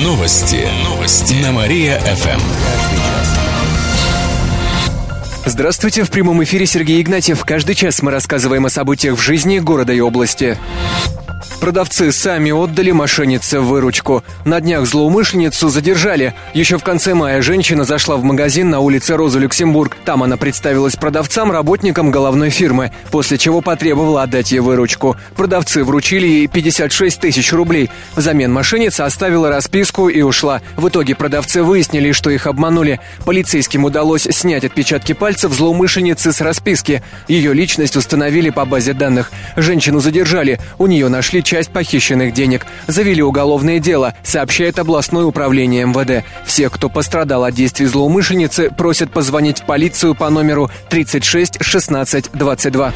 Новости. 0.00 0.66
Новости. 0.88 1.34
На 1.34 1.52
Мария-ФМ. 1.52 2.40
Здравствуйте, 5.44 6.04
в 6.04 6.10
прямом 6.10 6.42
эфире 6.44 6.64
Сергей 6.64 7.02
Игнатьев. 7.02 7.44
Каждый 7.44 7.74
час 7.74 8.00
мы 8.00 8.10
рассказываем 8.10 8.64
о 8.64 8.70
событиях 8.70 9.18
в 9.18 9.20
жизни 9.20 9.58
города 9.58 9.92
и 9.92 10.00
области. 10.00 10.56
Продавцы 11.62 12.10
сами 12.10 12.50
отдали 12.50 12.90
мошеннице 12.90 13.60
выручку. 13.60 14.24
На 14.44 14.60
днях 14.60 14.84
злоумышленницу 14.84 15.68
задержали. 15.68 16.34
Еще 16.54 16.76
в 16.76 16.82
конце 16.82 17.14
мая 17.14 17.40
женщина 17.40 17.84
зашла 17.84 18.16
в 18.16 18.24
магазин 18.24 18.68
на 18.68 18.80
улице 18.80 19.14
Роза 19.14 19.38
Люксембург. 19.38 19.96
Там 20.04 20.24
она 20.24 20.36
представилась 20.36 20.96
продавцам, 20.96 21.52
работникам 21.52 22.10
головной 22.10 22.50
фирмы, 22.50 22.90
после 23.12 23.38
чего 23.38 23.60
потребовала 23.60 24.24
отдать 24.24 24.50
ей 24.50 24.58
выручку. 24.58 25.16
Продавцы 25.36 25.84
вручили 25.84 26.26
ей 26.26 26.48
56 26.48 27.20
тысяч 27.20 27.52
рублей. 27.52 27.90
Взамен 28.16 28.52
мошенница 28.52 29.04
оставила 29.04 29.48
расписку 29.48 30.08
и 30.08 30.20
ушла. 30.20 30.62
В 30.76 30.88
итоге 30.88 31.14
продавцы 31.14 31.62
выяснили, 31.62 32.10
что 32.10 32.30
их 32.30 32.48
обманули. 32.48 32.98
Полицейским 33.24 33.84
удалось 33.84 34.24
снять 34.24 34.64
отпечатки 34.64 35.12
пальцев 35.12 35.52
злоумышленницы 35.52 36.32
с 36.32 36.40
расписки. 36.40 37.04
Ее 37.28 37.54
личность 37.54 37.94
установили 37.94 38.50
по 38.50 38.64
базе 38.64 38.94
данных. 38.94 39.30
Женщину 39.54 40.00
задержали. 40.00 40.58
У 40.78 40.88
нее 40.88 41.08
нашли 41.08 41.40
часть 41.52 41.70
похищенных 41.70 42.32
денег. 42.32 42.66
Завели 42.86 43.22
уголовное 43.22 43.78
дело, 43.78 44.14
сообщает 44.22 44.78
областное 44.78 45.24
управление 45.24 45.84
МВД. 45.84 46.24
Всех, 46.46 46.72
кто 46.72 46.88
пострадал 46.88 47.44
от 47.44 47.52
действий 47.54 47.84
злоумышленницы, 47.84 48.70
просят 48.70 49.12
позвонить 49.12 49.60
в 49.60 49.66
полицию 49.66 50.14
по 50.14 50.30
номеру 50.30 50.70
36 50.88 51.62
16 51.62 52.30
22. 52.32 52.94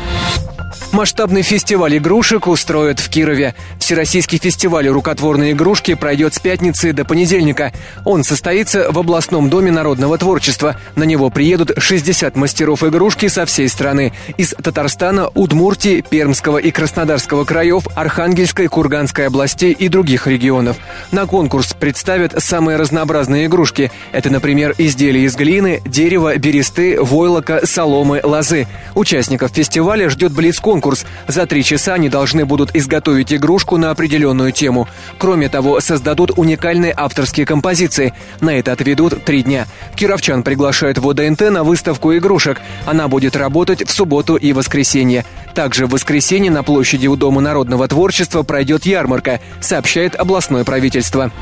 Масштабный 0.96 1.42
фестиваль 1.42 1.98
игрушек 1.98 2.46
устроят 2.46 3.00
в 3.00 3.10
Кирове. 3.10 3.54
Всероссийский 3.78 4.38
фестиваль 4.38 4.88
рукотворной 4.88 5.52
игрушки 5.52 5.92
пройдет 5.92 6.32
с 6.32 6.38
пятницы 6.38 6.94
до 6.94 7.04
понедельника. 7.04 7.74
Он 8.06 8.24
состоится 8.24 8.90
в 8.90 8.98
областном 8.98 9.50
доме 9.50 9.70
народного 9.70 10.16
творчества. 10.16 10.80
На 10.94 11.02
него 11.02 11.28
приедут 11.28 11.72
60 11.76 12.34
мастеров 12.36 12.82
игрушки 12.82 13.28
со 13.28 13.44
всей 13.44 13.68
страны. 13.68 14.14
Из 14.38 14.54
Татарстана, 14.54 15.28
Удмуртии, 15.34 16.00
Пермского 16.00 16.56
и 16.56 16.70
Краснодарского 16.70 17.44
краев, 17.44 17.86
Архангельской, 17.94 18.68
Курганской 18.68 19.26
областей 19.26 19.72
и 19.72 19.88
других 19.88 20.26
регионов. 20.26 20.78
На 21.12 21.26
конкурс 21.26 21.74
представят 21.74 22.42
самые 22.42 22.78
разнообразные 22.78 23.44
игрушки. 23.46 23.92
Это, 24.12 24.30
например, 24.30 24.74
изделия 24.78 25.24
из 25.24 25.36
глины, 25.36 25.82
дерева, 25.84 26.34
бересты, 26.38 26.98
войлока, 26.98 27.66
соломы, 27.66 28.22
лозы. 28.24 28.66
Участников 28.94 29.50
фестиваля 29.52 30.08
ждет 30.08 30.32
блиц-конкурс 30.32 30.85
конкурс. 30.86 31.04
За 31.26 31.46
три 31.46 31.64
часа 31.64 31.94
они 31.94 32.08
должны 32.08 32.44
будут 32.44 32.74
изготовить 32.74 33.32
игрушку 33.32 33.76
на 33.76 33.90
определенную 33.90 34.52
тему. 34.52 34.86
Кроме 35.18 35.48
того, 35.48 35.80
создадут 35.80 36.32
уникальные 36.36 36.94
авторские 36.96 37.44
композиции. 37.44 38.14
На 38.40 38.50
это 38.50 38.72
отведут 38.72 39.24
три 39.24 39.42
дня. 39.42 39.66
Кировчан 39.96 40.42
приглашают 40.42 40.98
в 40.98 41.16
на 41.50 41.64
выставку 41.64 42.16
игрушек. 42.16 42.60
Она 42.84 43.08
будет 43.08 43.36
работать 43.36 43.88
в 43.88 43.90
субботу 43.90 44.36
и 44.36 44.52
воскресенье. 44.52 45.24
Также 45.54 45.86
в 45.86 45.90
воскресенье 45.90 46.50
на 46.50 46.62
площади 46.62 47.06
у 47.08 47.16
Дома 47.16 47.40
народного 47.40 47.88
творчества 47.88 48.42
пройдет 48.42 48.86
ярмарка, 48.86 49.40
сообщает 49.60 50.14
областное 50.14 50.64
правительство 50.64 51.32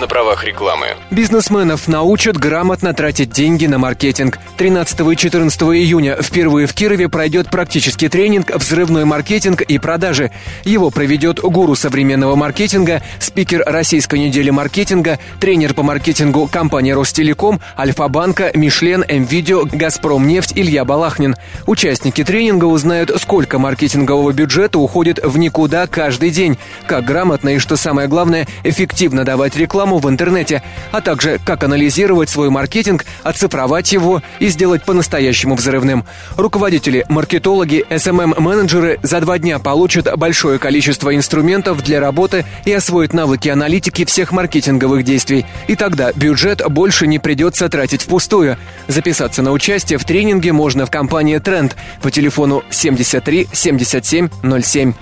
на 0.00 0.06
правах 0.06 0.44
рекламы. 0.44 0.86
Бизнесменов 1.10 1.88
научат 1.88 2.36
грамотно 2.36 2.94
тратить 2.94 3.30
деньги 3.30 3.66
на 3.66 3.78
маркетинг. 3.78 4.38
13 4.56 5.00
и 5.00 5.16
14 5.16 5.62
июня 5.62 6.16
впервые 6.20 6.66
в 6.66 6.74
Кирове 6.74 7.08
пройдет 7.08 7.50
практический 7.50 8.08
тренинг 8.08 8.54
«Взрывной 8.54 9.04
маркетинг 9.04 9.62
и 9.62 9.78
продажи». 9.78 10.30
Его 10.64 10.90
проведет 10.90 11.40
гуру 11.40 11.74
современного 11.74 12.36
маркетинга, 12.36 13.02
спикер 13.18 13.62
Российской 13.66 14.18
недели 14.18 14.50
маркетинга, 14.50 15.18
тренер 15.40 15.74
по 15.74 15.82
маркетингу 15.82 16.46
компании 16.46 16.92
Ростелеком, 16.92 17.60
Альфа-банка, 17.78 18.50
Мишлен, 18.54 19.04
Мвидео, 19.08 19.64
Газпром 19.64 20.26
нефть 20.26 20.52
Илья 20.54 20.84
Балахнин. 20.84 21.36
Участники 21.66 22.24
тренинга 22.24 22.66
узнают, 22.66 23.10
сколько 23.20 23.58
маркетингового 23.58 24.32
бюджета 24.32 24.78
уходит 24.78 25.20
в 25.22 25.38
никуда 25.38 25.86
каждый 25.86 26.30
день, 26.30 26.58
как 26.86 27.04
грамотно 27.04 27.50
и, 27.50 27.58
что 27.58 27.76
самое 27.76 28.08
главное, 28.08 28.46
эффективно 28.62 29.24
давать 29.24 29.56
рекламу 29.56 29.69
рекламу 29.70 29.98
в 29.98 30.10
интернете, 30.10 30.64
а 30.90 31.00
также 31.00 31.38
как 31.44 31.62
анализировать 31.62 32.28
свой 32.28 32.50
маркетинг, 32.50 33.04
оцифровать 33.22 33.92
его 33.92 34.20
и 34.40 34.48
сделать 34.48 34.82
по-настоящему 34.82 35.54
взрывным. 35.54 36.04
Руководители, 36.36 37.04
маркетологи, 37.08 37.86
SMM-менеджеры 37.88 38.98
за 39.04 39.20
два 39.20 39.38
дня 39.38 39.60
получат 39.60 40.08
большое 40.18 40.58
количество 40.58 41.14
инструментов 41.14 41.84
для 41.84 42.00
работы 42.00 42.44
и 42.64 42.72
освоят 42.72 43.12
навыки 43.12 43.48
аналитики 43.48 44.04
всех 44.04 44.32
маркетинговых 44.32 45.04
действий. 45.04 45.46
И 45.68 45.76
тогда 45.76 46.10
бюджет 46.12 46.62
больше 46.68 47.06
не 47.06 47.20
придется 47.20 47.68
тратить 47.68 48.02
впустую. 48.02 48.56
Записаться 48.88 49.40
на 49.40 49.52
участие 49.52 50.00
в 50.00 50.04
тренинге 50.04 50.52
можно 50.52 50.84
в 50.84 50.90
компании 50.90 51.38
Тренд 51.38 51.76
по 52.02 52.10
телефону 52.10 52.64
73 52.70 53.46
77 53.52 54.30
07. 54.62 54.94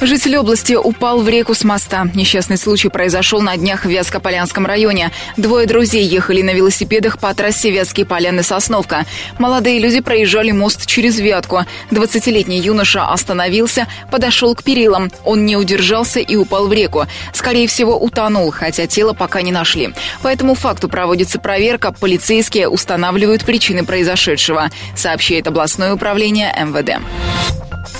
Житель 0.00 0.36
области 0.38 0.72
упал 0.72 1.20
в 1.20 1.28
реку 1.28 1.54
с 1.54 1.62
моста. 1.62 2.08
Несчастный 2.14 2.56
случай 2.56 2.88
произошел 2.88 3.40
на 3.42 3.56
днях 3.56 3.69
в 3.76 3.88
Вятскополянском 3.88 4.66
районе. 4.66 5.10
Двое 5.36 5.66
друзей 5.66 6.04
ехали 6.04 6.42
на 6.42 6.50
велосипедах 6.52 7.18
по 7.18 7.32
трассе 7.34 7.70
Вятские 7.70 8.06
поляны 8.06 8.42
Сосновка. 8.42 9.06
Молодые 9.38 9.78
люди 9.78 10.00
проезжали 10.00 10.50
мост 10.50 10.86
через 10.86 11.18
Вятку. 11.18 11.64
20-летний 11.90 12.60
юноша 12.60 13.06
остановился, 13.06 13.86
подошел 14.10 14.54
к 14.54 14.62
перилам. 14.62 15.10
Он 15.24 15.46
не 15.46 15.56
удержался 15.56 16.20
и 16.20 16.36
упал 16.36 16.66
в 16.66 16.72
реку. 16.72 17.06
Скорее 17.32 17.68
всего, 17.68 17.98
утонул, 17.98 18.50
хотя 18.50 18.86
тело 18.86 19.12
пока 19.12 19.42
не 19.42 19.52
нашли. 19.52 19.94
По 20.22 20.28
этому 20.28 20.54
факту 20.54 20.88
проводится 20.88 21.38
проверка. 21.38 21.92
Полицейские 21.92 22.68
устанавливают 22.68 23.44
причины 23.44 23.84
произошедшего, 23.84 24.70
сообщает 24.96 25.46
областное 25.46 25.94
управление 25.94 26.54
МВД. 26.58 27.00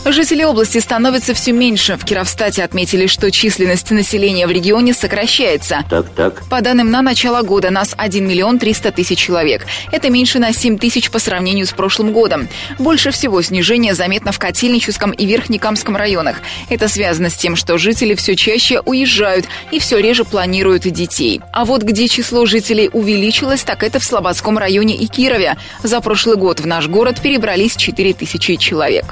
Жителей 0.06 0.46
области 0.46 0.78
становится 0.78 1.34
все 1.34 1.52
меньше. 1.52 1.98
В 1.98 2.06
Кировстате 2.06 2.64
отметили, 2.64 3.06
что 3.06 3.30
численность 3.30 3.90
населения 3.90 4.46
в 4.46 4.50
регионе 4.50 4.94
сокращается. 4.94 5.84
Так, 5.90 6.08
так. 6.16 6.42
По 6.48 6.62
данным 6.62 6.90
на 6.90 7.02
начало 7.02 7.42
года 7.42 7.68
нас 7.70 7.94
1 7.96 8.26
миллион 8.26 8.58
300 8.58 8.92
тысяч 8.92 9.18
человек. 9.18 9.66
Это 9.92 10.08
меньше 10.08 10.38
на 10.38 10.54
7 10.54 10.78
тысяч 10.78 11.10
по 11.10 11.18
сравнению 11.18 11.66
с 11.66 11.72
прошлым 11.72 12.12
годом. 12.12 12.48
Больше 12.78 13.10
всего 13.10 13.42
снижение 13.42 13.94
заметно 13.94 14.32
в 14.32 14.38
Котельническом 14.38 15.10
и 15.10 15.26
Верхнекамском 15.26 15.96
районах. 15.96 16.38
Это 16.70 16.88
связано 16.88 17.28
с 17.28 17.34
тем, 17.34 17.54
что 17.54 17.76
жители 17.76 18.14
все 18.14 18.36
чаще 18.36 18.80
уезжают 18.80 19.46
и 19.70 19.78
все 19.78 19.98
реже 19.98 20.24
планируют 20.24 20.82
детей. 20.84 21.42
А 21.52 21.66
вот 21.66 21.82
где 21.82 22.08
число 22.08 22.46
жителей 22.46 22.88
увеличилось, 22.90 23.64
так 23.64 23.82
это 23.82 24.00
в 24.00 24.04
Слободском 24.04 24.56
районе 24.56 24.96
и 24.96 25.06
Кирове. 25.06 25.58
За 25.82 26.00
прошлый 26.00 26.36
год 26.36 26.60
в 26.60 26.66
наш 26.66 26.88
город 26.88 27.20
перебрались 27.20 27.76
4 27.76 28.14
тысячи 28.14 28.56
человек. 28.56 29.04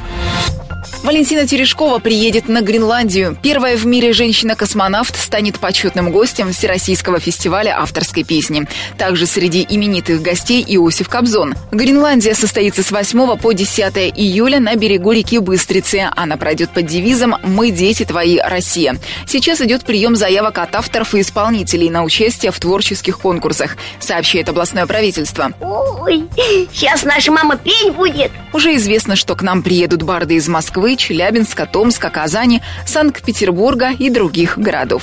Валентина 1.09 1.47
Терешкова 1.47 2.01
приедет 2.01 2.49
на 2.49 2.61
Гренландию. 2.61 3.35
Первая 3.43 3.79
в 3.79 3.87
мире 3.87 4.13
женщина-космонавт 4.13 5.17
станет 5.17 5.59
почетным 5.59 6.13
гостем 6.13 6.53
Всероссийского 6.53 7.19
фестиваля 7.19 7.81
авторской 7.81 8.25
песни. 8.25 8.69
Также 8.99 9.25
среди 9.25 9.67
именитых 9.67 10.21
гостей 10.21 10.63
Иосиф 10.69 11.09
Кобзон. 11.09 11.55
Гренландия 11.73 12.35
состоится 12.35 12.83
с 12.83 12.91
8 12.91 13.39
по 13.39 13.53
10 13.53 13.97
июля 14.19 14.61
на 14.61 14.77
берегу 14.77 15.13
реки 15.13 15.39
Быстрицы. 15.39 16.11
Она 16.15 16.37
пройдет 16.37 16.75
под 16.75 16.85
девизом 16.85 17.37
«Мы 17.43 17.71
дети 17.71 18.05
твои, 18.05 18.37
Россия». 18.37 18.99
Сейчас 19.27 19.63
идет 19.63 19.85
прием 19.87 20.15
заявок 20.15 20.59
от 20.59 20.75
авторов 20.75 21.15
и 21.15 21.23
исполнителей 21.23 21.89
на 21.89 22.05
участие 22.05 22.53
в 22.53 22.61
творческих 22.61 23.19
конкурсах, 23.19 23.79
сообщает 23.99 24.51
областное 24.51 24.85
правительство. 24.85 25.53
Ой, 25.63 26.27
сейчас 26.71 27.05
наша 27.05 27.33
мама 27.33 27.57
петь 27.57 27.95
будет. 27.95 28.31
Уже 28.53 28.77
известно, 28.77 29.17
что 29.17 29.35
к 29.35 29.43
нам 29.43 29.63
приедут 29.63 30.03
барды 30.03 30.35
из 30.35 30.49
Москвы, 30.49 30.97
Челябинска, 30.97 31.67
Томска, 31.67 32.11
Казани, 32.11 32.63
Санкт-Петербурга 32.87 33.91
и 33.91 34.11
других 34.11 34.59
городов. 34.59 35.03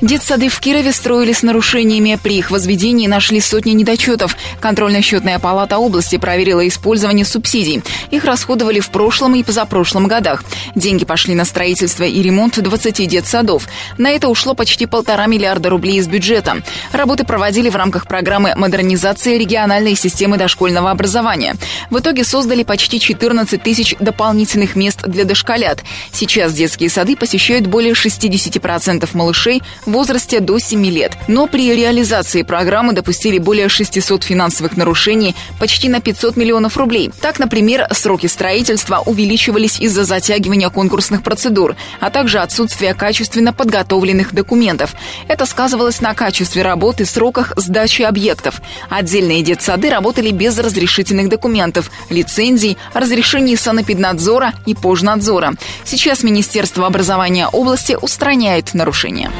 Детсады 0.00 0.48
в 0.48 0.60
Кирове 0.60 0.92
строили 0.92 1.32
с 1.32 1.42
нарушениями. 1.42 2.18
При 2.22 2.38
их 2.38 2.52
возведении 2.52 3.08
нашли 3.08 3.40
сотни 3.40 3.72
недочетов. 3.72 4.36
Контрольно-счетная 4.60 5.40
палата 5.40 5.78
области 5.78 6.18
проверила 6.18 6.66
использование 6.68 7.24
субсидий. 7.24 7.82
Их 8.10 8.24
расходовали 8.24 8.78
в 8.78 8.90
прошлом 8.90 9.34
и 9.34 9.42
позапрошлом 9.42 10.06
годах. 10.06 10.44
Деньги 10.76 11.04
пошли 11.04 11.34
на 11.34 11.44
строительство 11.44 12.04
и 12.04 12.22
ремонт 12.22 12.60
20 12.60 13.08
детсадов. 13.08 13.66
На 13.96 14.10
это 14.10 14.28
ушло 14.28 14.54
почти 14.54 14.86
полтора 14.86 15.26
миллиарда 15.26 15.68
рублей 15.68 15.98
из 15.98 16.06
бюджета. 16.06 16.62
Работы 16.92 17.24
проводили 17.24 17.68
в 17.68 17.76
рамках 17.76 18.06
программы 18.06 18.54
модернизации 18.56 19.36
региональной 19.36 19.96
системы 19.96 20.36
дошкольного 20.36 20.92
образования. 20.92 21.56
В 21.90 21.98
итоге 21.98 22.22
создали 22.22 22.62
почти 22.68 23.00
14 23.00 23.60
тысяч 23.60 23.96
дополнительных 23.98 24.76
мест 24.76 25.02
для 25.06 25.24
дошколят. 25.24 25.82
Сейчас 26.12 26.52
детские 26.52 26.90
сады 26.90 27.16
посещают 27.16 27.66
более 27.66 27.94
60% 27.94 29.08
малышей 29.14 29.62
в 29.86 29.90
возрасте 29.90 30.40
до 30.40 30.58
7 30.58 30.86
лет. 30.86 31.12
Но 31.26 31.46
при 31.46 31.74
реализации 31.74 32.42
программы 32.42 32.92
допустили 32.92 33.38
более 33.38 33.68
600 33.68 34.22
финансовых 34.22 34.76
нарушений 34.76 35.34
почти 35.58 35.88
на 35.88 36.00
500 36.00 36.36
миллионов 36.36 36.76
рублей. 36.76 37.10
Так, 37.22 37.38
например, 37.38 37.88
сроки 37.92 38.26
строительства 38.26 39.02
увеличивались 39.04 39.80
из-за 39.80 40.04
затягивания 40.04 40.68
конкурсных 40.68 41.22
процедур, 41.22 41.74
а 42.00 42.10
также 42.10 42.38
отсутствия 42.38 42.92
качественно 42.92 43.54
подготовленных 43.54 44.34
документов. 44.34 44.94
Это 45.26 45.46
сказывалось 45.46 46.02
на 46.02 46.12
качестве 46.12 46.62
работы, 46.62 47.06
сроках 47.06 47.54
сдачи 47.56 48.02
объектов. 48.02 48.60
Отдельные 48.90 49.42
детсады 49.42 49.88
работали 49.88 50.30
без 50.30 50.58
разрешительных 50.58 51.30
документов, 51.30 51.90
лицензий, 52.10 52.57
разрешений 52.94 53.56
санэпиднадзора 53.56 54.54
и 54.66 54.74
пожнадзора. 54.74 55.54
Сейчас 55.84 56.22
Министерство 56.22 56.86
образования 56.86 57.46
области 57.48 57.96
устраняет 58.00 58.74
нарушения. 58.74 59.30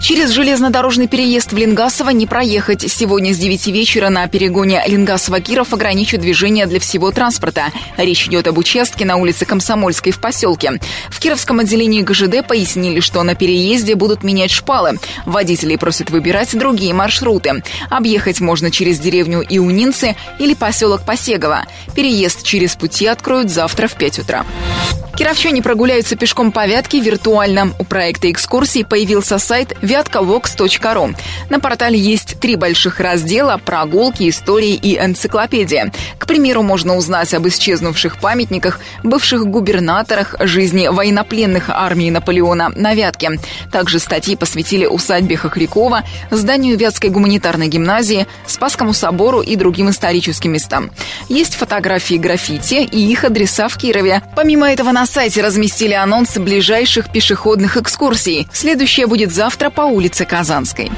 Через 0.00 0.30
железнодорожный 0.30 1.08
переезд 1.08 1.52
в 1.52 1.56
Ленгасово 1.56 2.10
не 2.10 2.26
проехать. 2.26 2.90
Сегодня 2.90 3.34
с 3.34 3.38
9 3.38 3.66
вечера 3.68 4.08
на 4.08 4.26
перегоне 4.28 4.82
Ленгасово-Киров 4.86 5.74
ограничат 5.74 6.20
движение 6.22 6.66
для 6.66 6.80
всего 6.80 7.10
транспорта. 7.10 7.66
Речь 7.98 8.26
идет 8.26 8.48
об 8.48 8.56
участке 8.56 9.04
на 9.04 9.16
улице 9.16 9.44
Комсомольской 9.44 10.12
в 10.12 10.20
поселке. 10.20 10.80
В 11.10 11.20
Кировском 11.20 11.60
отделении 11.60 12.00
ГЖД 12.00 12.46
пояснили, 12.46 13.00
что 13.00 13.22
на 13.22 13.34
переезде 13.34 13.94
будут 13.94 14.22
менять 14.22 14.50
шпалы. 14.50 14.98
Водителей 15.26 15.76
просят 15.76 16.08
выбирать 16.10 16.58
другие 16.58 16.94
маршруты. 16.94 17.62
Объехать 17.90 18.40
можно 18.40 18.70
через 18.70 18.98
деревню 18.98 19.44
Иунинцы 19.46 20.16
или 20.38 20.54
поселок 20.54 21.04
Посегово. 21.04 21.66
Переезд 21.94 22.42
через 22.42 22.74
пути 22.74 23.06
откроют 23.06 23.50
завтра 23.50 23.86
в 23.86 23.94
5 23.94 24.20
утра. 24.20 24.46
Кировчане 25.20 25.60
прогуляются 25.60 26.16
пешком 26.16 26.50
по 26.50 26.66
Вятке 26.66 26.98
виртуально. 26.98 27.74
У 27.78 27.84
проекта 27.84 28.30
экскурсий 28.30 28.86
появился 28.86 29.38
сайт 29.38 29.76
вяткавокс.ру. 29.82 31.10
На 31.50 31.60
портале 31.60 31.98
есть 31.98 32.40
три 32.40 32.56
больших 32.56 33.00
раздела– 33.00 33.60
прогулки, 33.66 34.30
истории 34.30 34.72
и 34.72 34.96
энциклопедия. 34.96 35.92
К 36.16 36.26
примеру, 36.26 36.62
можно 36.62 36.96
узнать 36.96 37.34
об 37.34 37.46
исчезнувших 37.46 38.18
памятниках, 38.18 38.80
бывших 39.02 39.44
губернаторах, 39.44 40.36
жизни 40.40 40.88
военнопленных 40.88 41.68
армии 41.68 42.08
Наполеона 42.08 42.72
на 42.74 42.94
Вятке. 42.94 43.32
Также 43.70 43.98
статьи 43.98 44.36
посвятили 44.36 44.86
усадьбе 44.86 45.36
Хохрякова, 45.36 46.02
зданию 46.30 46.78
Вятской 46.78 47.10
гуманитарной 47.10 47.68
гимназии, 47.68 48.26
Спасскому 48.46 48.94
собору 48.94 49.42
и 49.42 49.54
другим 49.56 49.90
историческим 49.90 50.52
местам. 50.52 50.90
Есть 51.28 51.56
фотографии 51.56 52.14
граффити 52.14 52.88
и 52.90 52.98
их 52.98 53.24
адреса 53.24 53.68
в 53.68 53.76
Кирове. 53.76 54.22
Помимо 54.34 54.72
этого, 54.72 54.92
на 54.92 55.09
сайте 55.10 55.42
разместили 55.42 55.92
анонсы 55.92 56.40
ближайших 56.40 57.10
пешеходных 57.10 57.76
экскурсий. 57.76 58.48
Следующая 58.52 59.06
будет 59.06 59.32
завтра 59.32 59.68
по 59.68 59.82
улице 59.82 60.24
Казанской. 60.24 60.90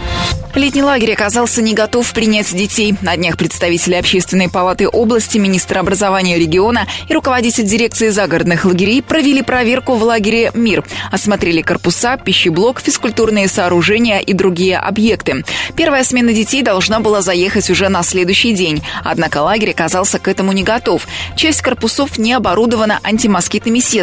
Летний 0.55 0.83
лагерь 0.83 1.15
оказался 1.15 1.63
не 1.63 1.73
готов 1.73 2.13
принять 2.13 2.55
детей. 2.55 2.95
На 3.01 3.17
днях 3.17 3.39
представители 3.39 3.95
Общественной 3.95 4.51
палаты 4.51 4.87
области, 4.87 5.39
министр 5.39 5.79
образования 5.79 6.39
региона 6.39 6.87
и 7.09 7.15
руководитель 7.15 7.65
дирекции 7.65 8.11
загородных 8.11 8.67
лагерей 8.67 9.03
провели 9.03 9.41
проверку 9.41 9.95
в 9.95 10.03
лагере 10.03 10.51
«Мир». 10.53 10.85
Осмотрели 11.11 11.63
корпуса, 11.63 12.19
пищеблок, 12.19 12.83
физкультурные 12.83 13.49
сооружения 13.49 14.19
и 14.19 14.35
другие 14.35 14.77
объекты. 14.77 15.43
Первая 15.75 16.05
смена 16.05 16.35
детей 16.35 16.63
должна 16.63 17.01
была 17.01 17.23
заехать 17.23 17.71
уже 17.71 17.89
на 17.89 18.03
следующий 18.03 18.53
день. 18.53 18.83
Однако 19.05 19.39
лагерь 19.39 19.71
оказался 19.71 20.19
к 20.19 20.29
этому 20.29 20.53
не 20.53 20.65
готов. 20.65 21.07
Часть 21.35 21.63
корпусов 21.63 22.19
не 22.19 22.35
оборудована 22.35 23.01
антимоскитными 23.03 23.79
сетками. 23.79 24.02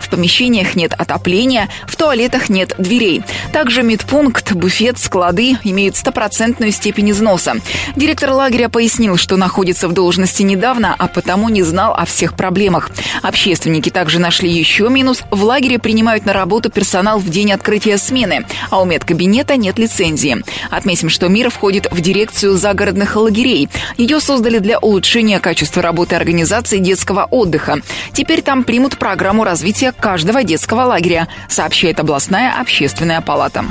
В 0.00 0.08
помещениях 0.08 0.76
нет 0.76 0.92
отопления, 0.96 1.68
в 1.86 1.96
туалетах 1.96 2.48
нет 2.48 2.74
дверей. 2.78 3.22
Также 3.52 3.82
медпункт, 3.82 4.52
буфет, 4.52 4.98
склады 4.98 5.56
имеют 5.64 5.96
стопроцентную 5.96 6.72
степень 6.72 7.10
износа. 7.10 7.54
Директор 7.96 8.30
лагеря 8.30 8.68
пояснил, 8.68 9.16
что 9.16 9.36
находится 9.36 9.88
в 9.88 9.92
должности 9.92 10.42
недавно, 10.42 10.94
а 10.96 11.06
потому 11.08 11.48
не 11.48 11.62
знал 11.62 11.94
о 11.94 12.04
всех 12.04 12.34
проблемах. 12.34 12.90
Общественники 13.22 13.90
также 13.90 14.18
нашли 14.18 14.50
еще 14.50 14.88
минус. 14.88 15.22
В 15.30 15.44
лагере 15.44 15.78
принимают 15.78 16.26
на 16.26 16.32
работу 16.32 16.70
персонал 16.70 17.18
в 17.18 17.28
день 17.28 17.52
открытия 17.52 17.98
смены, 17.98 18.46
а 18.70 18.80
у 18.80 18.84
медкабинета 18.84 19.56
нет 19.56 19.78
лицензии. 19.78 20.42
Отметим, 20.70 21.08
что 21.08 21.28
МИР 21.28 21.50
входит 21.50 21.88
в 21.90 22.00
дирекцию 22.00 22.56
загородных 22.56 23.16
лагерей. 23.16 23.68
Ее 23.96 24.20
создали 24.20 24.58
для 24.58 24.78
улучшения 24.78 25.40
качества 25.40 25.82
работы 25.82 26.16
организации 26.16 26.78
детского 26.78 27.26
отдыха. 27.30 27.80
Теперь 28.12 28.42
там 28.42 28.64
примут 28.64 28.98
программу 28.98 29.25
развития 29.44 29.92
каждого 29.92 30.44
детского 30.44 30.82
лагеря, 30.82 31.28
сообщает 31.48 32.00
областная 32.00 32.60
общественная 32.60 33.20
палата. 33.20 33.64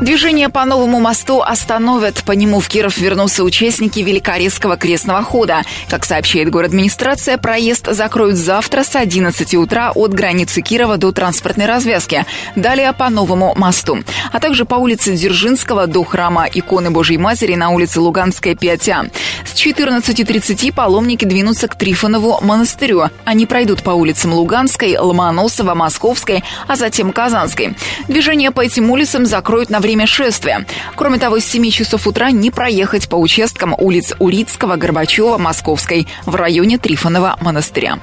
Движение 0.00 0.48
по 0.48 0.64
новому 0.64 0.98
мосту 0.98 1.42
остановят. 1.42 2.24
По 2.24 2.32
нему 2.32 2.60
в 2.60 2.68
Киров 2.68 2.96
вернутся 2.96 3.44
участники 3.44 4.00
Великорецкого 4.00 4.78
крестного 4.78 5.22
хода. 5.22 5.60
Как 5.90 6.06
сообщает 6.06 6.48
город 6.48 6.70
администрация, 6.70 7.36
проезд 7.36 7.86
закроют 7.90 8.36
завтра 8.36 8.82
с 8.82 8.96
11 8.96 9.54
утра 9.56 9.92
от 9.94 10.14
границы 10.14 10.62
Кирова 10.62 10.96
до 10.96 11.12
транспортной 11.12 11.66
развязки. 11.66 12.24
Далее 12.56 12.94
по 12.94 13.10
новому 13.10 13.52
мосту. 13.56 13.98
А 14.32 14.40
также 14.40 14.64
по 14.64 14.76
улице 14.76 15.12
Дзержинского 15.12 15.86
до 15.86 16.02
храма 16.04 16.46
иконы 16.50 16.90
Божьей 16.90 17.18
Матери 17.18 17.54
на 17.54 17.68
улице 17.68 18.00
Луганская 18.00 18.54
5А. 18.54 19.10
С 19.44 19.52
14.30 19.54 20.72
паломники 20.72 21.26
двинутся 21.26 21.68
к 21.68 21.74
Трифонову 21.74 22.38
монастырю. 22.40 23.10
Они 23.26 23.44
пройдут 23.44 23.82
по 23.82 23.90
улицам 23.90 24.32
Луганской, 24.80 24.98
Ломоносова, 24.98 25.74
Московской, 25.74 26.42
а 26.66 26.76
затем 26.76 27.12
Казанской. 27.12 27.76
Движение 28.08 28.50
по 28.50 28.60
этим 28.60 28.90
улицам 28.90 29.26
закроют 29.26 29.70
на 29.70 29.80
время 29.80 30.06
шествия. 30.06 30.66
Кроме 30.96 31.18
того, 31.18 31.38
с 31.38 31.44
7 31.44 31.70
часов 31.70 32.06
утра 32.06 32.30
не 32.30 32.50
проехать 32.50 33.08
по 33.08 33.16
участкам 33.16 33.74
улиц 33.78 34.14
Урицкого, 34.18 34.76
Горбачева, 34.76 35.38
Московской 35.38 36.06
в 36.26 36.34
районе 36.34 36.78
Трифонова 36.78 37.36
монастыря. 37.40 37.98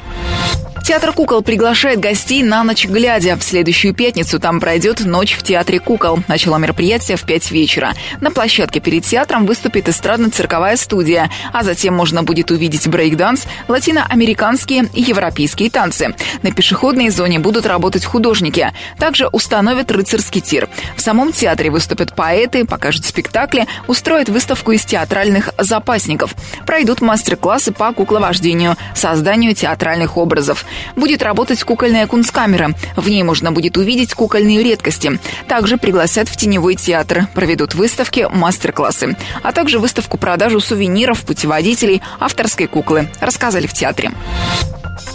Театр 0.88 1.12
кукол 1.12 1.42
приглашает 1.42 2.00
гостей 2.00 2.44
на 2.44 2.64
ночь 2.64 2.86
глядя. 2.86 3.36
В 3.36 3.44
следующую 3.44 3.94
пятницу 3.94 4.40
там 4.40 4.62
пройдет 4.62 5.02
«Ночь 5.02 5.34
в 5.34 5.44
театре 5.44 5.82
кукол». 5.82 6.20
Начало 6.30 6.56
мероприятия 6.56 7.18
в 7.18 7.24
5 7.24 7.52
вечера. 7.52 7.94
На 8.22 8.32
площадке 8.32 8.80
перед 8.80 9.04
театром 9.04 9.46
выступит 9.46 9.90
эстрадно-цирковая 9.90 10.78
студия, 10.78 11.30
а 11.52 11.66
затем 11.66 11.94
можно 11.94 12.24
будет 12.24 12.52
увидеть 12.52 12.88
брейк-данс, 12.88 13.48
латиноамериканские 13.68 14.88
и 14.94 15.02
европейские 15.02 15.70
танцы. 15.70 16.16
На 16.42 16.54
пешеходной 16.54 17.10
зоне 17.10 17.40
будут 17.40 17.66
работать 17.66 18.06
художники. 18.06 18.72
Также 18.98 19.28
установят 19.28 19.92
рыцарский 19.92 20.40
тир. 20.40 20.70
В 20.96 21.02
самом 21.02 21.34
театре 21.34 21.70
выступят 21.70 22.16
поэты, 22.16 22.64
покажут 22.64 23.04
спектакли, 23.04 23.68
устроят 23.88 24.30
выставку 24.30 24.72
из 24.72 24.86
театральных 24.86 25.50
запасников. 25.58 26.34
Пройдут 26.66 27.02
мастер-классы 27.02 27.74
по 27.74 27.92
кукловождению, 27.92 28.78
созданию 28.96 29.54
театральных 29.54 30.16
образов. 30.16 30.66
Будет 30.96 31.24
работать 31.24 31.64
кукольная 31.64 32.08
кунсткамера. 32.08 32.72
В 32.96 33.10
ней 33.10 33.24
можно 33.24 33.52
будет 33.52 33.78
увидеть 33.78 34.14
кукольные 34.14 34.64
редкости. 34.64 35.20
Также 35.48 35.78
пригласят 35.78 36.30
в 36.30 36.36
теневой 36.36 36.76
театр, 36.76 37.28
проведут 37.34 37.76
выставки, 37.76 38.28
мастер-классы, 38.32 39.18
а 39.44 39.52
также 39.52 39.80
выставку-продажу 39.80 40.60
сувениров, 40.60 41.22
путеводителей, 41.22 42.02
авторской 42.20 42.68
куклы. 42.68 43.10
Рассказали 43.20 43.68
в 43.68 43.74
театре. 43.74 44.12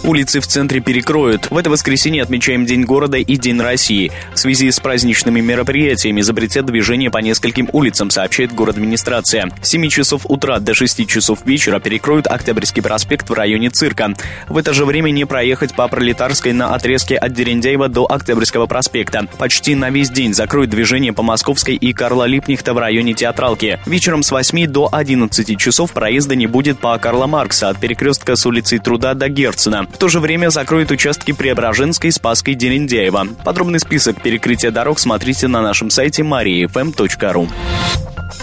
Улицы 0.03 0.39
в 0.39 0.47
центре 0.47 0.79
перекроют. 0.79 1.49
В 1.49 1.57
это 1.57 1.69
воскресенье 1.69 2.23
отмечаем 2.23 2.65
День 2.65 2.83
города 2.83 3.17
и 3.17 3.35
День 3.37 3.61
России. 3.61 4.11
В 4.33 4.39
связи 4.39 4.69
с 4.69 4.79
праздничными 4.79 5.41
мероприятиями 5.41 6.21
запретят 6.21 6.65
движение 6.65 7.09
по 7.09 7.19
нескольким 7.19 7.69
улицам, 7.71 8.09
сообщает 8.09 8.53
город 8.53 8.75
администрация. 8.75 9.49
С 9.61 9.69
7 9.69 9.89
часов 9.89 10.25
утра 10.25 10.59
до 10.59 10.73
6 10.73 11.07
часов 11.07 11.45
вечера 11.45 11.79
перекроют 11.79 12.27
Октябрьский 12.27 12.81
проспект 12.81 13.29
в 13.29 13.33
районе 13.33 13.69
цирка. 13.69 14.13
В 14.47 14.57
это 14.57 14.73
же 14.73 14.85
время 14.85 15.09
не 15.11 15.25
проехать 15.25 15.73
по 15.73 15.87
Пролетарской 15.87 16.53
на 16.53 16.75
отрезке 16.75 17.15
от 17.15 17.33
Дерендяева 17.33 17.87
до 17.87 18.05
Октябрьского 18.05 18.67
проспекта. 18.67 19.27
Почти 19.37 19.75
на 19.75 19.89
весь 19.89 20.09
день 20.09 20.33
закроют 20.33 20.69
движение 20.69 21.13
по 21.13 21.23
Московской 21.23 21.75
и 21.75 21.93
Карла 21.93 22.25
Липнихта 22.25 22.73
в 22.73 22.77
районе 22.77 23.13
Театралки. 23.13 23.79
Вечером 23.85 24.21
с 24.21 24.31
8 24.31 24.67
до 24.67 24.89
11 24.91 25.57
часов 25.57 25.91
проезда 25.91 26.35
не 26.35 26.47
будет 26.47 26.79
по 26.79 26.97
Карла 26.99 27.27
Маркса 27.27 27.69
от 27.69 27.79
перекрестка 27.79 28.35
с 28.35 28.45
улицы 28.45 28.79
Труда 28.79 29.13
до 29.13 29.29
Герцена. 29.29 29.72
В 29.81 29.97
то 29.97 30.07
же 30.07 30.19
время 30.19 30.49
закроют 30.49 30.91
участки 30.91 31.31
Преображенской, 31.31 32.11
Спасской, 32.11 32.53
Дерендяева. 32.53 33.27
Подробный 33.43 33.79
список 33.79 34.21
перекрытия 34.21 34.71
дорог 34.71 34.99
смотрите 34.99 35.47
на 35.47 35.61
нашем 35.61 35.89
сайте 35.89 36.21
mariafm.ru. 36.21 37.49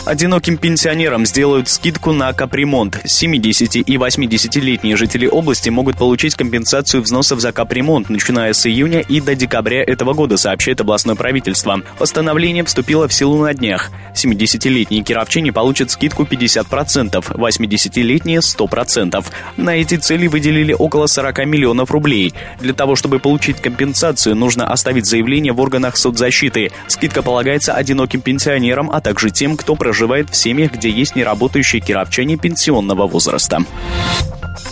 Одиноким 0.07 0.57
пенсионерам 0.57 1.27
сделают 1.27 1.69
скидку 1.69 2.13
на 2.13 2.33
капремонт. 2.33 3.01
70 3.05 3.77
и 3.77 3.97
80-летние 3.97 4.97
жители 4.97 5.27
области 5.27 5.69
могут 5.69 5.99
получить 5.99 6.35
компенсацию 6.35 7.03
взносов 7.03 7.41
за 7.41 7.53
капремонт, 7.53 8.09
начиная 8.09 8.53
с 8.53 8.67
июня 8.67 9.01
и 9.01 9.21
до 9.21 9.35
декабря 9.35 9.83
этого 9.83 10.15
года, 10.15 10.37
сообщает 10.37 10.81
областное 10.81 11.17
правительство. 11.17 11.83
Постановление 11.99 12.65
вступило 12.65 13.09
в 13.09 13.13
силу 13.13 13.45
на 13.45 13.53
днях. 13.53 13.91
70-летние 14.15 15.03
кировчане 15.03 15.53
получат 15.53 15.91
скидку 15.91 16.25
50%, 16.25 17.23
80-летние 17.23 18.39
100%. 18.39 19.25
На 19.59 19.77
эти 19.77 19.97
цели 19.97 20.29
выделили 20.29 20.73
около 20.73 21.07
40 21.07 21.20
миллионов 21.45 21.91
рублей. 21.91 22.35
Для 22.61 22.73
того, 22.73 22.97
чтобы 22.97 23.19
получить 23.19 23.61
компенсацию, 23.61 24.35
нужно 24.35 24.73
оставить 24.73 25.07
заявление 25.07 25.53
в 25.53 25.61
органах 25.61 25.97
соцзащиты. 25.97 26.71
Скидка 26.89 27.23
полагается 27.23 27.75
одиноким 27.75 28.21
пенсионерам, 28.21 28.91
а 28.91 29.01
также 29.01 29.31
тем, 29.31 29.57
кто 29.57 29.77
проживает 29.77 30.31
в 30.31 30.37
семьях, 30.37 30.73
где 30.73 30.91
есть 30.91 31.17
неработающие 31.17 31.81
кировчане 31.81 32.37
пенсионного 32.37 33.07
возраста. 33.07 33.59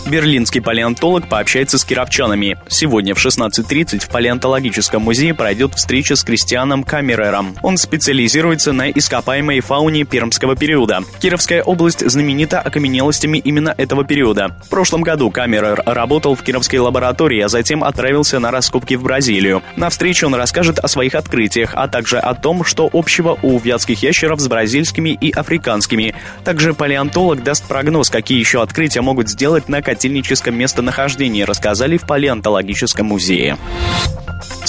Берлинский 0.09 0.59
палеонтолог 0.59 1.29
пообщается 1.29 1.77
с 1.77 1.85
кировчанами. 1.85 2.57
Сегодня 2.67 3.13
в 3.13 3.23
16.30 3.23 3.99
в 3.99 4.09
палеонтологическом 4.09 5.03
музее 5.03 5.35
пройдет 5.35 5.75
встреча 5.75 6.15
с 6.15 6.23
Кристианом 6.23 6.83
Камерером. 6.83 7.55
Он 7.61 7.77
специализируется 7.77 8.73
на 8.73 8.89
ископаемой 8.89 9.59
фауне 9.59 10.05
пермского 10.05 10.55
периода. 10.55 11.03
Кировская 11.19 11.61
область 11.61 12.09
знаменита 12.09 12.59
окаменелостями 12.59 13.37
именно 13.37 13.73
этого 13.77 14.03
периода. 14.03 14.57
В 14.65 14.69
прошлом 14.69 15.03
году 15.03 15.29
Камерер 15.29 15.83
работал 15.85 16.35
в 16.35 16.41
Кировской 16.41 16.79
лаборатории, 16.79 17.41
а 17.41 17.49
затем 17.49 17.83
отправился 17.83 18.39
на 18.39 18.49
раскопки 18.49 18.95
в 18.95 19.03
Бразилию. 19.03 19.61
На 19.75 19.89
встрече 19.89 20.25
он 20.25 20.33
расскажет 20.33 20.79
о 20.79 20.87
своих 20.87 21.13
открытиях, 21.13 21.73
а 21.75 21.87
также 21.87 22.17
о 22.17 22.33
том, 22.33 22.63
что 22.63 22.89
общего 22.91 23.37
у 23.43 23.59
вятских 23.59 24.01
ящеров 24.01 24.39
с 24.39 24.47
бразильскими 24.47 25.09
и 25.09 25.31
африканскими. 25.31 26.15
Также 26.43 26.73
палеонтолог 26.73 27.43
даст 27.43 27.67
прогноз, 27.67 28.09
какие 28.09 28.39
еще 28.39 28.63
открытия 28.63 29.01
могут 29.01 29.29
сделать 29.29 29.69
на 29.69 29.83
котельническом 29.99 30.55
местонахождении, 30.55 31.43
рассказали 31.43 31.97
в 31.97 32.07
палеонтологическом 32.07 33.07
музее. 33.07 33.57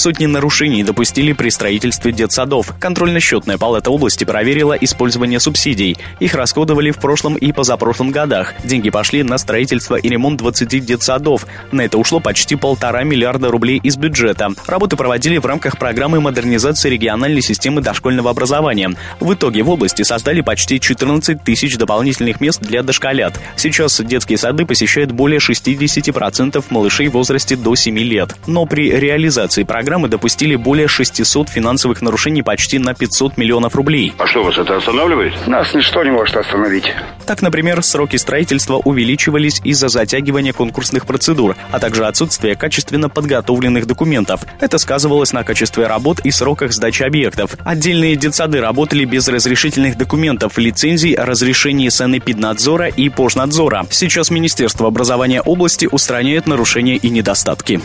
Сотни 0.00 0.24
нарушений 0.24 0.82
допустили 0.82 1.34
при 1.34 1.50
строительстве 1.50 2.10
детсадов. 2.10 2.72
Контрольно-счетная 2.80 3.58
палата 3.58 3.90
области 3.90 4.24
проверила 4.24 4.72
использование 4.72 5.38
субсидий. 5.40 5.98
Их 6.20 6.34
расходовали 6.34 6.90
в 6.90 6.96
прошлом 6.96 7.34
и 7.34 7.52
позапрошлом 7.52 8.10
годах. 8.10 8.54
Деньги 8.64 8.88
пошли 8.88 9.22
на 9.22 9.36
строительство 9.36 9.96
и 9.96 10.08
ремонт 10.08 10.38
20 10.38 10.86
детсадов. 10.86 11.46
На 11.70 11.82
это 11.82 11.98
ушло 11.98 12.18
почти 12.18 12.56
полтора 12.56 13.02
миллиарда 13.02 13.50
рублей 13.50 13.78
из 13.82 13.98
бюджета. 13.98 14.48
Работы 14.66 14.96
проводили 14.96 15.36
в 15.36 15.44
рамках 15.44 15.76
программы 15.76 16.18
модернизации 16.18 16.88
региональной 16.88 17.42
системы 17.42 17.82
дошкольного 17.82 18.30
образования. 18.30 18.94
В 19.20 19.34
итоге 19.34 19.62
в 19.62 19.68
области 19.68 20.00
создали 20.00 20.40
почти 20.40 20.80
14 20.80 21.44
тысяч 21.44 21.76
дополнительных 21.76 22.40
мест 22.40 22.62
для 22.62 22.82
дошколят. 22.82 23.38
Сейчас 23.54 24.00
детские 24.00 24.38
сады 24.38 24.64
посещают 24.64 25.12
более 25.12 25.40
60% 25.40 26.64
малышей 26.70 27.08
в 27.08 27.12
возрасте 27.12 27.54
до 27.54 27.74
7 27.74 27.98
лет. 27.98 28.34
Но 28.46 28.64
при 28.64 28.92
реализации 28.92 29.64
программы 29.64 29.89
программы 29.90 30.06
допустили 30.06 30.54
более 30.54 30.86
600 30.86 31.48
финансовых 31.48 32.00
нарушений 32.00 32.44
почти 32.44 32.78
на 32.78 32.94
500 32.94 33.36
миллионов 33.36 33.74
рублей. 33.74 34.14
А 34.18 34.26
что 34.28 34.44
вас 34.44 34.56
это 34.56 34.76
останавливает? 34.76 35.32
Нас 35.48 35.74
ничто 35.74 36.04
не 36.04 36.12
может 36.12 36.36
остановить. 36.36 36.84
Так, 37.26 37.42
например, 37.42 37.82
сроки 37.82 38.14
строительства 38.14 38.76
увеличивались 38.76 39.60
из-за 39.64 39.88
затягивания 39.88 40.52
конкурсных 40.52 41.06
процедур, 41.06 41.56
а 41.72 41.80
также 41.80 42.06
отсутствия 42.06 42.54
качественно 42.54 43.08
подготовленных 43.08 43.86
документов. 43.86 44.42
Это 44.60 44.78
сказывалось 44.78 45.32
на 45.32 45.42
качестве 45.42 45.88
работ 45.88 46.20
и 46.20 46.30
сроках 46.30 46.72
сдачи 46.72 47.02
объектов. 47.02 47.56
Отдельные 47.64 48.14
детсады 48.14 48.60
работали 48.60 49.04
без 49.04 49.26
разрешительных 49.26 49.98
документов, 49.98 50.56
лицензий, 50.56 51.16
разрешений 51.16 51.90
санэпиднадзора 51.90 52.86
и 52.86 53.08
пожнадзора. 53.08 53.88
Сейчас 53.90 54.30
Министерство 54.30 54.86
образования 54.86 55.42
области 55.42 55.88
устраняет 55.90 56.46
нарушения 56.46 56.94
и 56.94 57.10
недостатки. 57.10 57.80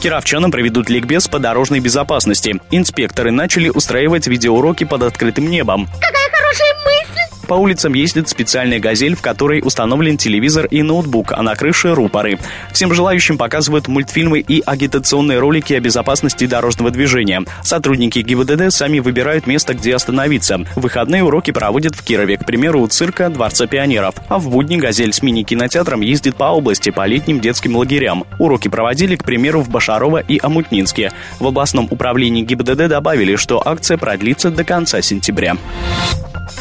Кировчанам 0.00 0.50
проведут 0.50 0.88
ликбез 0.90 1.28
по 1.28 1.38
дорожной 1.38 1.80
безопасности. 1.80 2.60
Инспекторы 2.70 3.30
начали 3.30 3.70
устраивать 3.70 4.26
видеоуроки 4.26 4.84
под 4.84 5.04
открытым 5.04 5.48
небом. 5.48 5.86
Какая 6.00 6.30
хорошая 6.30 6.74
мысль! 6.84 6.99
По 7.50 7.54
улицам 7.54 7.94
ездит 7.94 8.28
специальная 8.28 8.78
«Газель», 8.78 9.16
в 9.16 9.22
которой 9.22 9.60
установлен 9.60 10.16
телевизор 10.16 10.66
и 10.66 10.84
ноутбук, 10.84 11.32
а 11.32 11.42
на 11.42 11.56
крыше— 11.56 11.92
рупоры. 11.96 12.38
Всем 12.70 12.94
желающим 12.94 13.38
показывают 13.38 13.88
мультфильмы 13.88 14.38
и 14.38 14.62
агитационные 14.64 15.40
ролики 15.40 15.72
о 15.72 15.80
безопасности 15.80 16.46
дорожного 16.46 16.92
движения. 16.92 17.42
Сотрудники 17.64 18.20
ГИБДД 18.20 18.72
сами 18.72 19.00
выбирают 19.00 19.48
место, 19.48 19.74
где 19.74 19.96
остановиться. 19.96 20.60
Выходные 20.76 21.24
уроки 21.24 21.50
проводят 21.50 21.96
в 21.96 22.04
Кирове, 22.04 22.36
к 22.36 22.46
примеру, 22.46 22.82
у 22.82 22.86
цирка 22.86 23.28
Дворца 23.28 23.66
пионеров. 23.66 24.14
А 24.28 24.38
в 24.38 24.48
будни 24.48 24.76
«Газель» 24.76 25.12
с 25.12 25.20
мини-кинотеатром 25.20 26.02
ездит 26.02 26.36
по 26.36 26.44
области, 26.44 26.90
по 26.90 27.04
летним 27.04 27.40
детским 27.40 27.74
лагерям. 27.74 28.26
Уроки 28.38 28.68
проводили, 28.68 29.16
к 29.16 29.24
примеру, 29.24 29.62
в 29.62 29.70
Башарово 29.70 30.18
и 30.18 30.38
Амутнинске. 30.40 31.10
В 31.40 31.48
областном 31.48 31.88
управлении 31.90 32.44
ГИБДД 32.44 32.86
добавили, 32.86 33.34
что 33.34 33.60
акция 33.66 33.98
продлится 33.98 34.52
до 34.52 34.62
конца 34.62 35.02
сентября. 35.02 35.56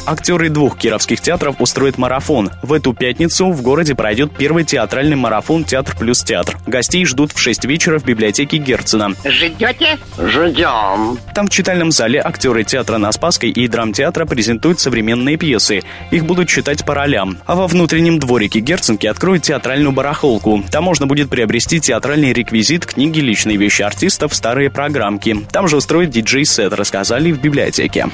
Актеры 0.05 0.49
двух 0.49 0.77
кировских 0.77 1.21
театров 1.21 1.55
устроят 1.59 1.97
марафон. 1.97 2.51
В 2.61 2.73
эту 2.73 2.93
пятницу 2.93 3.51
в 3.51 3.61
городе 3.61 3.95
пройдет 3.95 4.35
первый 4.35 4.63
театральный 4.63 5.15
марафон 5.15 5.63
«Театр 5.63 5.95
плюс 5.97 6.23
театр». 6.23 6.57
Гостей 6.65 7.05
ждут 7.05 7.31
в 7.31 7.39
6 7.39 7.65
вечера 7.65 7.99
в 7.99 8.05
библиотеке 8.05 8.57
Герцена. 8.57 9.13
Ждете? 9.25 9.97
Ждем. 10.17 11.17
Там 11.33 11.47
в 11.47 11.49
читальном 11.49 11.91
зале 11.91 12.21
актеры 12.23 12.63
театра 12.63 12.97
на 12.97 13.11
Спасской 13.11 13.49
и 13.49 13.67
драмтеатра 13.67 14.25
презентуют 14.25 14.79
современные 14.79 15.37
пьесы. 15.37 15.83
Их 16.11 16.25
будут 16.25 16.47
читать 16.49 16.85
по 16.85 16.93
ролям. 16.93 17.37
А 17.45 17.55
во 17.55 17.67
внутреннем 17.67 18.19
дворике 18.19 18.59
Герценки 18.59 19.07
откроют 19.07 19.43
театральную 19.43 19.91
барахолку. 19.91 20.63
Там 20.71 20.83
можно 20.83 21.07
будет 21.07 21.29
приобрести 21.29 21.79
театральный 21.79 22.33
реквизит, 22.33 22.85
книги, 22.85 23.19
личные 23.19 23.57
вещи 23.57 23.81
артистов, 23.81 24.33
старые 24.33 24.69
программки. 24.69 25.45
Там 25.51 25.67
же 25.67 25.77
устроят 25.77 26.09
диджей-сет, 26.09 26.73
рассказали 26.73 27.31
в 27.31 27.41
библиотеке. 27.41 28.07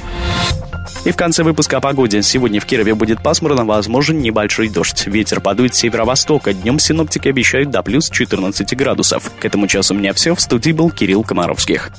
И 1.06 1.12
в 1.12 1.16
конце 1.16 1.44
выпуска 1.44 1.78
о 1.78 1.82
погоде. 1.82 2.24
Сегодня 2.24 2.60
в 2.60 2.66
Кирове 2.66 2.96
будет 2.96 3.22
пасмурно, 3.22 3.64
возможен 3.64 4.20
небольшой 4.20 4.70
дождь. 4.70 5.06
Ветер 5.06 5.40
подует 5.40 5.76
с 5.76 5.78
северо-востока. 5.78 6.54
Днем 6.54 6.80
синоптики 6.80 7.28
обещают 7.28 7.70
до 7.70 7.84
плюс 7.84 8.10
14 8.10 8.76
градусов. 8.76 9.32
К 9.40 9.46
этому 9.46 9.68
часу 9.68 9.94
у 9.94 9.98
меня 9.98 10.14
все. 10.14 10.34
В 10.34 10.42
студии 10.42 10.72
был 10.72 10.90
Кирилл 10.90 11.24
Комаровских. 11.24 11.92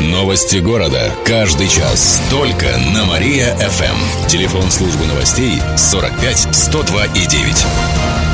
Новости 0.00 0.56
города. 0.56 1.10
Каждый 1.26 1.68
час. 1.68 2.22
Только 2.30 2.66
на 2.94 3.04
Мария-ФМ. 3.04 4.28
Телефон 4.28 4.70
службы 4.70 5.04
новостей 5.06 5.60
45 5.76 6.48
102 6.52 7.04
и 7.06 7.26
9. 7.26 8.25